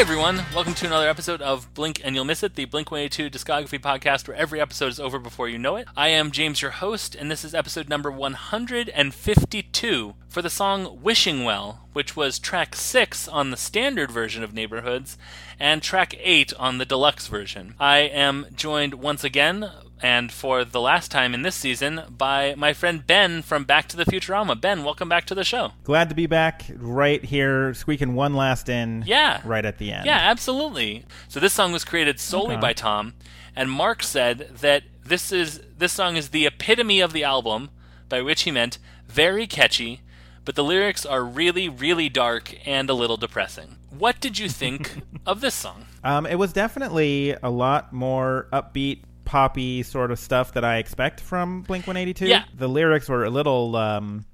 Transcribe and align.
everyone. 0.00 0.42
Welcome 0.52 0.74
to 0.74 0.86
another 0.86 1.08
episode 1.08 1.40
of 1.40 1.72
Blink 1.72 2.00
and 2.02 2.16
You'll 2.16 2.24
Miss 2.24 2.42
It, 2.42 2.56
the 2.56 2.64
Blink 2.64 2.90
182 2.90 3.30
discography 3.30 3.80
podcast 3.80 4.26
where 4.26 4.36
every 4.36 4.60
episode 4.60 4.88
is 4.88 4.98
over 4.98 5.20
before 5.20 5.48
you 5.48 5.56
know 5.56 5.76
it. 5.76 5.86
I 5.96 6.08
am 6.08 6.32
James, 6.32 6.60
your 6.60 6.72
host, 6.72 7.14
and 7.14 7.30
this 7.30 7.44
is 7.44 7.54
episode 7.54 7.88
number 7.88 8.10
152 8.10 10.14
for 10.34 10.42
the 10.42 10.50
song 10.50 10.98
Wishing 11.00 11.44
Well, 11.44 11.86
which 11.92 12.16
was 12.16 12.40
track 12.40 12.74
6 12.74 13.28
on 13.28 13.52
the 13.52 13.56
standard 13.56 14.10
version 14.10 14.42
of 14.42 14.52
Neighborhoods 14.52 15.16
and 15.60 15.80
track 15.80 16.16
8 16.18 16.52
on 16.58 16.78
the 16.78 16.84
deluxe 16.84 17.28
version. 17.28 17.76
I 17.78 17.98
am 17.98 18.46
joined 18.52 18.94
once 18.94 19.22
again 19.22 19.70
and 20.02 20.32
for 20.32 20.64
the 20.64 20.80
last 20.80 21.12
time 21.12 21.34
in 21.34 21.42
this 21.42 21.54
season 21.54 22.02
by 22.10 22.56
my 22.56 22.72
friend 22.72 23.06
Ben 23.06 23.42
from 23.42 23.62
Back 23.62 23.86
to 23.90 23.96
the 23.96 24.04
Futurama. 24.04 24.60
Ben, 24.60 24.82
welcome 24.82 25.08
back 25.08 25.24
to 25.26 25.36
the 25.36 25.44
show. 25.44 25.70
Glad 25.84 26.08
to 26.08 26.16
be 26.16 26.26
back 26.26 26.64
right 26.74 27.24
here, 27.24 27.72
squeaking 27.72 28.16
one 28.16 28.34
last 28.34 28.68
in. 28.68 29.04
Yeah. 29.06 29.40
Right 29.44 29.64
at 29.64 29.78
the 29.78 29.92
end. 29.92 30.04
Yeah, 30.04 30.18
absolutely. 30.18 31.04
So 31.28 31.38
this 31.38 31.52
song 31.52 31.70
was 31.70 31.84
created 31.84 32.18
solely 32.18 32.54
Okay. 32.56 32.60
by 32.60 32.72
Tom, 32.72 33.14
and 33.54 33.70
Mark 33.70 34.02
said 34.02 34.50
that 34.62 34.82
this 35.04 35.30
is 35.30 35.60
this 35.78 35.92
song 35.92 36.16
is 36.16 36.30
the 36.30 36.44
epitome 36.44 36.98
of 36.98 37.12
the 37.12 37.22
album, 37.22 37.70
by 38.08 38.20
which 38.20 38.42
he 38.42 38.50
meant 38.50 38.78
very 39.06 39.46
catchy, 39.46 40.00
but 40.44 40.54
the 40.54 40.64
lyrics 40.64 41.04
are 41.06 41.24
really, 41.24 41.68
really 41.68 42.08
dark 42.08 42.54
and 42.66 42.88
a 42.90 42.94
little 42.94 43.16
depressing. 43.16 43.76
What 43.90 44.20
did 44.20 44.38
you 44.38 44.48
think 44.48 44.90
of 45.26 45.40
this 45.40 45.54
song? 45.54 45.86
Um, 46.02 46.26
it 46.26 46.36
was 46.36 46.52
definitely 46.52 47.34
a 47.42 47.50
lot 47.50 47.92
more 47.92 48.48
upbeat, 48.52 49.00
poppy 49.24 49.82
sort 49.82 50.10
of 50.10 50.18
stuff 50.18 50.52
that 50.52 50.64
I 50.64 50.76
expect 50.78 51.20
from 51.20 51.62
Blink 51.62 51.86
182. 51.86 52.26
Yeah. 52.26 52.44
The 52.56 52.68
lyrics 52.68 53.08
were 53.08 53.24
a 53.24 53.30
little. 53.30 53.74
Um, 53.76 54.26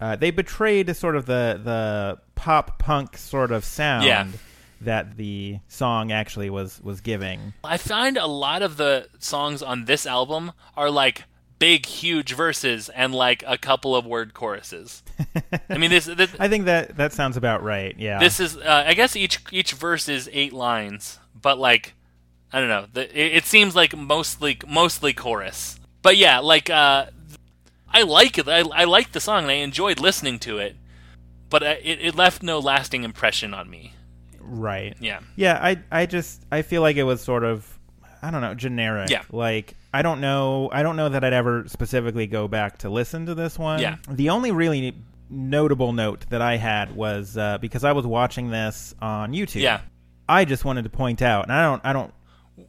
uh, 0.00 0.14
they 0.16 0.30
betrayed 0.30 0.94
sort 0.96 1.16
of 1.16 1.26
the 1.26 1.60
the 1.62 2.18
pop 2.36 2.78
punk 2.78 3.16
sort 3.16 3.50
of 3.50 3.64
sound 3.64 4.04
Yeah. 4.04 4.28
that 4.82 5.16
the 5.16 5.58
song 5.66 6.12
actually 6.12 6.50
was 6.50 6.80
was 6.84 7.00
giving. 7.00 7.52
I 7.64 7.78
find 7.78 8.16
a 8.16 8.26
lot 8.28 8.62
of 8.62 8.76
the 8.76 9.08
songs 9.18 9.60
on 9.60 9.86
this 9.86 10.06
album 10.06 10.52
are 10.76 10.88
like 10.90 11.24
big, 11.58 11.86
huge 11.86 12.34
verses 12.34 12.88
and 12.88 13.14
like 13.14 13.42
a 13.46 13.58
couple 13.58 13.96
of 13.96 14.06
word 14.06 14.34
choruses. 14.34 15.02
I 15.68 15.78
mean, 15.78 15.90
this, 15.90 16.06
this 16.06 16.34
I 16.38 16.48
think 16.48 16.66
that 16.66 16.96
that 16.96 17.12
sounds 17.12 17.36
about 17.36 17.62
right. 17.62 17.94
Yeah. 17.98 18.18
This 18.18 18.40
is, 18.40 18.56
uh, 18.56 18.84
I 18.86 18.94
guess 18.94 19.16
each 19.16 19.40
each 19.50 19.72
verse 19.72 20.08
is 20.08 20.28
eight 20.32 20.52
lines, 20.52 21.18
but 21.40 21.58
like, 21.58 21.94
I 22.52 22.60
don't 22.60 22.68
know. 22.68 22.86
The, 22.92 23.02
it, 23.18 23.36
it 23.38 23.44
seems 23.44 23.74
like 23.76 23.96
mostly 23.96 24.58
mostly 24.66 25.12
chorus. 25.12 25.78
But 26.02 26.16
yeah, 26.16 26.38
like, 26.38 26.70
uh, 26.70 27.06
I 27.92 28.02
like 28.02 28.38
it. 28.38 28.48
I, 28.48 28.60
I 28.60 28.84
like 28.84 29.12
the 29.12 29.20
song 29.20 29.42
and 29.42 29.50
I 29.50 29.54
enjoyed 29.54 29.98
listening 30.00 30.38
to 30.40 30.58
it, 30.58 30.76
but 31.50 31.62
uh, 31.62 31.74
it, 31.82 31.98
it 32.00 32.14
left 32.14 32.42
no 32.42 32.58
lasting 32.58 33.02
impression 33.04 33.52
on 33.54 33.68
me. 33.68 33.94
right. 34.40 34.96
Yeah. 35.00 35.20
Yeah, 35.36 35.58
I 35.60 35.82
I 35.90 36.06
just 36.06 36.42
I 36.52 36.62
feel 36.62 36.82
like 36.82 36.96
it 36.96 37.04
was 37.04 37.20
sort 37.20 37.44
of 37.44 37.77
I 38.22 38.30
don't 38.30 38.40
know 38.40 38.54
generic. 38.54 39.10
Yeah. 39.10 39.22
Like 39.30 39.74
I 39.92 40.02
don't 40.02 40.20
know 40.20 40.68
I 40.72 40.82
don't 40.82 40.96
know 40.96 41.08
that 41.08 41.24
I'd 41.24 41.32
ever 41.32 41.64
specifically 41.68 42.26
go 42.26 42.48
back 42.48 42.78
to 42.78 42.90
listen 42.90 43.26
to 43.26 43.34
this 43.34 43.58
one. 43.58 43.80
Yeah. 43.80 43.96
The 44.10 44.30
only 44.30 44.50
really 44.52 44.94
notable 45.30 45.92
note 45.92 46.26
that 46.30 46.42
I 46.42 46.56
had 46.56 46.94
was 46.94 47.36
uh, 47.36 47.58
because 47.58 47.84
I 47.84 47.92
was 47.92 48.06
watching 48.06 48.50
this 48.50 48.94
on 49.00 49.32
YouTube. 49.32 49.62
Yeah. 49.62 49.80
I 50.28 50.44
just 50.44 50.64
wanted 50.64 50.84
to 50.84 50.90
point 50.90 51.22
out, 51.22 51.44
and 51.44 51.52
I 51.52 51.62
don't 51.62 51.84
I 51.84 51.92
don't 51.92 52.12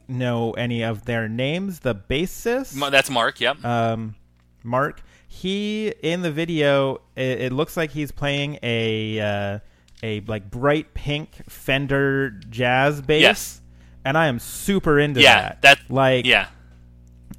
know 0.08 0.52
any 0.52 0.82
of 0.82 1.04
their 1.04 1.28
names. 1.28 1.80
The 1.80 1.94
bassist, 1.94 2.90
That's 2.90 3.10
Mark. 3.10 3.40
Yep. 3.40 3.64
um, 3.64 4.14
Mark. 4.62 5.02
He 5.28 5.92
in 6.02 6.22
the 6.22 6.32
video, 6.32 7.02
it, 7.14 7.40
it 7.42 7.52
looks 7.52 7.76
like 7.76 7.90
he's 7.90 8.10
playing 8.10 8.58
a 8.62 9.20
uh, 9.20 9.58
a 10.02 10.20
like 10.22 10.50
bright 10.50 10.94
pink 10.94 11.42
Fender 11.48 12.30
jazz 12.30 13.00
bass. 13.00 13.20
Yes. 13.22 13.60
And 14.04 14.16
I 14.18 14.26
am 14.26 14.38
super 14.38 14.98
into 14.98 15.20
yeah. 15.20 15.40
that. 15.40 15.62
That. 15.62 15.78
like, 15.88 16.26
Yeah. 16.26 16.46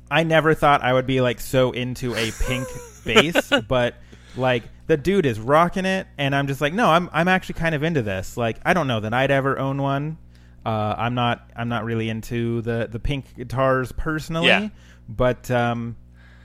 I 0.10 0.24
never 0.24 0.54
thought 0.54 0.82
I 0.82 0.92
would 0.94 1.08
be 1.08 1.22
like 1.22 1.40
so 1.40 1.72
into 1.72 2.14
a 2.16 2.32
pink 2.32 2.68
bass, 3.06 3.50
but 3.68 3.96
like 4.36 4.64
the 4.88 4.98
dude 4.98 5.26
is 5.26 5.40
rocking 5.40 5.86
it, 5.86 6.06
and 6.18 6.36
I'm 6.36 6.48
just 6.48 6.60
like, 6.60 6.74
no, 6.74 6.90
I'm 6.90 7.10
I'm 7.14 7.28
actually 7.30 7.56
kind 7.56 7.74
of 7.74 7.82
into 7.84 8.02
this. 8.02 8.36
Like, 8.36 8.58
I 8.66 8.74
don't 8.74 8.88
know 8.88 9.00
that 9.00 9.14
I'd 9.14 9.32
ever 9.32 9.58
own 9.58 9.82
one. 9.82 10.18
Uh, 10.66 10.96
I'm 10.98 11.16
not 11.16 11.50
I'm 11.56 11.70
not 11.70 11.86
really 11.86 12.10
into 12.10 12.62
the 12.62 12.90
the 12.92 13.00
pink 13.00 13.36
guitars 13.38 13.94
personally, 13.94 14.48
Yeah. 14.48 14.68
but 15.08 15.50
um, 15.50 15.96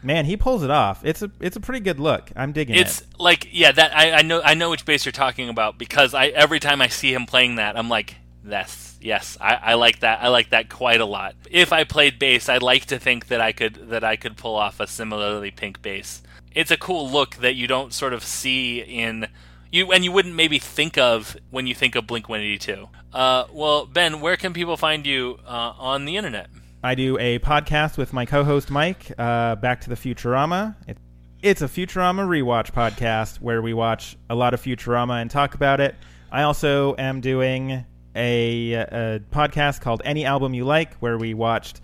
man, 0.03 0.27
he 0.27 0.37
pulls 0.37 0.63
it 0.63 0.71
off. 0.71 1.05
It's 1.05 1.23
a 1.23 1.31
it's 1.41 1.57
a 1.57 1.61
pretty 1.61 1.81
good 1.81 1.99
look. 1.99 2.31
I'm 2.37 2.53
digging 2.53 2.77
It's 2.77 3.01
it. 3.01 3.07
like 3.19 3.49
yeah 3.51 3.73
that 3.73 3.97
I, 3.97 4.13
I 4.13 4.23
know 4.23 4.41
I 4.45 4.55
know 4.55 4.71
which 4.71 4.85
bass 4.85 5.05
you're 5.05 5.13
talking 5.13 5.49
about 5.49 5.77
because 5.77 6.15
I 6.15 6.27
every 6.29 6.61
time 6.61 6.81
I 6.81 6.87
see 6.87 7.13
him 7.13 7.27
playing 7.27 7.57
that 7.57 7.77
I'm 7.77 7.89
like 7.89 8.15
yes 8.47 8.97
yes 9.01 9.37
I, 9.41 9.55
I 9.55 9.75
like 9.75 10.01
that 10.01 10.23
I 10.23 10.29
like 10.29 10.51
that 10.51 10.69
quite 10.69 11.01
a 11.01 11.07
lot. 11.07 11.35
If 11.51 11.73
I 11.73 11.85
played 11.85 12.19
bass, 12.19 12.49
I'd 12.49 12.63
like 12.63 12.87
to 12.87 12.99
think 12.99 13.29
that 13.29 13.41
I 13.41 13.53
could 13.53 13.91
that 13.91 14.05
I 14.05 14.17
could 14.17 14.37
pull 14.37 14.55
off 14.55 14.81
a 14.81 14.87
similarly 14.87 15.51
pink 15.51 15.83
bass. 15.83 16.23
It's 16.55 16.71
a 16.71 16.77
cool 16.77 17.11
look 17.11 17.37
that 17.37 17.55
you 17.55 17.67
don't 17.67 17.93
sort 17.93 18.13
of 18.13 18.25
see 18.25 18.81
in 18.81 19.29
you 19.71 19.93
and 19.93 20.05
you 20.05 20.13
wouldn't 20.13 20.35
maybe 20.35 20.59
think 20.59 20.97
of 20.97 21.37
when 21.51 21.67
you 21.67 21.75
think 21.75 21.95
of 21.95 22.07
Blink 22.07 22.29
182. 22.29 22.89
Uh, 23.13 23.45
well, 23.53 23.87
Ben, 23.87 24.21
where 24.21 24.37
can 24.37 24.53
people 24.53 24.77
find 24.77 25.07
you 25.07 25.39
uh, 25.47 25.73
on 25.79 26.05
the 26.05 26.17
internet? 26.17 26.49
I 26.83 26.95
do 26.95 27.19
a 27.19 27.39
podcast 27.41 27.97
with 27.97 28.13
my 28.13 28.27
co-host 28.27 28.71
Mike, 28.71 29.11
uh, 29.19 29.57
Back 29.57 29.81
to 29.83 29.89
the 29.89 29.97
Futurama. 29.97 30.77
It, 30.87 30.99
it's 31.43 31.63
a 31.63 31.67
Futurama 31.67 32.27
rewatch 32.27 32.73
podcast 32.73 33.41
where 33.41 33.61
we 33.61 33.75
watch 33.75 34.17
a 34.31 34.35
lot 34.35 34.55
of 34.55 34.63
Futurama 34.63 35.21
and 35.21 35.31
talk 35.31 35.55
about 35.55 35.81
it. 35.81 35.95
I 36.31 36.43
also 36.43 36.95
am 36.97 37.21
doing 37.21 37.85
a, 38.17 38.73
a 38.73 39.21
podcast 39.31 39.81
called 39.81 40.03
Any 40.05 40.25
Album 40.25 40.55
You 40.55 40.65
Like, 40.65 40.95
where 40.95 41.19
we 41.19 41.35
watched 41.35 41.81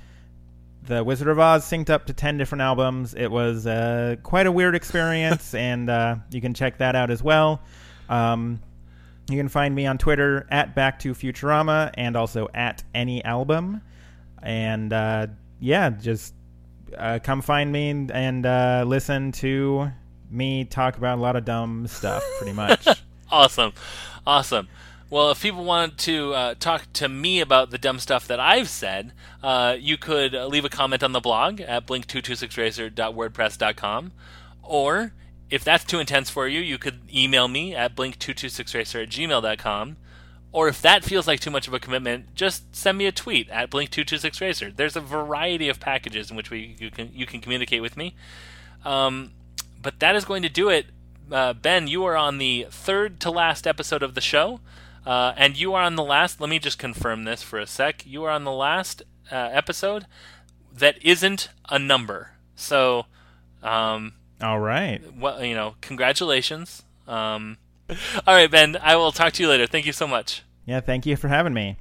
The 0.85 1.05
Wizard 1.05 1.29
of 1.29 1.39
Oz 1.39 1.65
synced 1.65 1.91
up 1.91 2.07
to 2.07 2.13
ten 2.13 2.39
different 2.39 2.63
albums. 2.63 3.15
It 3.15 3.31
was 3.31 3.67
uh, 3.67 4.17
quite 4.23 4.47
a 4.47 4.53
weird 4.53 4.75
experience, 4.75 5.55
and 5.55 5.89
uh, 5.89 6.17
you 6.31 6.41
can 6.41 6.55
check 6.55 6.79
that 6.79 6.97
out 6.97 7.11
as 7.11 7.23
well. 7.23 7.61
Um, 8.09 8.61
you 9.31 9.37
can 9.37 9.49
find 9.49 9.75
me 9.75 9.87
on 9.87 9.99
Twitter 9.99 10.47
at 10.51 10.75
Back 10.75 10.99
to 11.01 11.15
Futurama 11.15 11.93
and 11.95 12.17
also 12.17 12.49
at 12.53 12.83
Any 12.95 13.25
Album 13.25 13.83
and 14.43 14.93
uh, 14.93 15.29
yeah, 15.61 15.91
just 15.91 16.35
uh, 16.97 17.19
come 17.23 17.41
find 17.41 17.71
me 17.71 17.91
and, 17.91 18.11
and 18.11 18.45
uh, 18.45 18.85
listen 18.87 19.33
to 19.33 19.91
me 20.31 20.65
talk 20.65 20.97
about 20.97 21.19
a 21.19 21.21
lot 21.21 21.37
of 21.37 21.45
dumb 21.45 21.87
stuff, 21.87 22.23
pretty 22.39 22.55
much. 22.55 22.87
Awesome, 23.31 23.73
awesome. 24.27 24.69
Well, 25.13 25.31
if 25.31 25.41
people 25.43 25.65
want 25.65 25.99
to 25.99 26.33
uh, 26.33 26.55
talk 26.59 26.91
to 26.95 27.07
me 27.07 27.41
about 27.41 27.69
the 27.69 27.77
dumb 27.77 27.99
stuff 27.99 28.27
that 28.29 28.41
I've 28.41 28.71
said, 28.71 29.13
uh, 29.43 29.77
you 29.79 29.99
could 29.99 30.35
uh, 30.35 30.47
leave 30.47 30.65
a 30.65 30.71
comment 30.71 31.03
on 31.03 31.13
the 31.13 31.21
blog 31.21 31.61
at 31.61 31.87
blink226racer.wordpress.com. 31.87 34.13
Or, 34.63 35.13
if 35.51 35.63
that's 35.63 35.85
too 35.85 35.99
intense 35.99 36.31
for 36.31 36.49
you, 36.49 36.61
you 36.61 36.79
could 36.79 37.01
email 37.15 37.47
me 37.47 37.75
at 37.75 37.95
blink226racer 37.95 39.03
at 39.03 39.11
gmail.com. 39.11 39.99
Or 40.51 40.69
if 40.69 40.81
that 40.81 41.05
feels 41.05 41.27
like 41.27 41.41
too 41.41 41.51
much 41.51 41.69
of 41.69 41.75
a 41.75 41.79
commitment, 41.79 42.35
just 42.35 42.75
send 42.75 42.97
me 42.97 43.05
a 43.05 43.13
tweet 43.13 43.51
at 43.51 43.69
blink226racer. 43.69 44.75
There's 44.75 44.97
a 44.97 45.03
variety 45.03 45.69
of 45.69 45.79
packages 45.79 46.31
in 46.31 46.39
which 46.39 46.49
we 46.49 46.75
you 46.79 46.91
can 46.91 47.11
you 47.13 47.27
can 47.27 47.43
communicate 47.43 47.83
with 47.83 47.99
me. 47.99 48.15
Um, 48.83 49.33
but 49.83 50.01
that 50.01 50.17
is 50.17 50.25
going 50.25 50.41
to 50.41 50.49
do 50.49 50.71
it. 50.71 50.87
Uh, 51.31 51.53
ben, 51.53 51.87
you 51.87 52.03
are 52.05 52.17
on 52.17 52.39
the 52.39 52.67
third 52.71 53.21
to 53.21 53.31
last 53.31 53.67
episode 53.67 54.03
of 54.03 54.15
the 54.15 54.23
show, 54.23 54.61
uh, 55.07 55.33
and 55.37 55.59
you 55.59 55.75
are 55.75 55.83
on 55.83 55.97
the 55.97 56.05
last. 56.05 56.41
Let 56.41 56.51
me 56.51 56.59
just 56.59 56.79
confirm 56.79 57.25
this 57.25 57.43
for 57.43 57.59
a 57.59 57.67
sec. 57.67 58.05
You 58.07 58.25
are 58.25 58.31
on 58.31 58.45
the 58.45 58.53
last 58.53 59.03
uh, 59.31 59.37
episode 59.53 60.07
that 60.73 60.97
isn't 61.03 61.49
a 61.69 61.79
number. 61.79 62.31
So, 62.55 63.07
um, 63.63 64.15
All 64.41 64.61
right. 64.61 65.01
well, 65.17 65.45
you 65.45 65.55
know, 65.55 65.75
congratulations. 65.81 66.83
Um, 67.09 67.59
all 68.27 68.35
right, 68.35 68.51
Ben. 68.51 68.77
I 68.81 68.97
will 68.97 69.13
talk 69.13 69.33
to 69.35 69.43
you 69.43 69.49
later. 69.49 69.67
Thank 69.67 69.87
you 69.87 69.93
so 69.93 70.07
much. 70.07 70.43
Yeah, 70.65 70.81
thank 70.81 71.05
you 71.07 71.17
for 71.17 71.29
having 71.29 71.53
me. 71.55 71.77